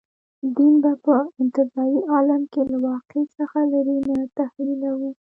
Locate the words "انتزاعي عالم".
1.41-2.41